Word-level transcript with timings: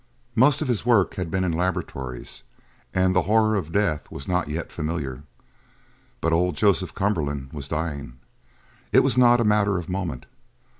Most 0.33 0.63
of 0.63 0.67
his 0.67 0.83
work 0.83 1.13
had 1.13 1.29
been 1.29 1.43
in 1.43 1.51
laboratories, 1.51 2.41
and 2.91 3.15
the 3.15 3.21
horror 3.21 3.53
of 3.55 3.71
death 3.71 4.09
was 4.09 4.27
not 4.27 4.47
yet 4.47 4.71
familiar, 4.71 5.21
but 6.21 6.33
old 6.33 6.55
Joseph 6.55 6.95
Cumberland 6.95 7.53
was 7.53 7.67
dying. 7.67 8.13
It 8.91 9.01
was 9.03 9.15
not 9.15 9.39
a 9.39 9.43
matter 9.43 9.77
of 9.77 9.89
moment. 9.89 10.25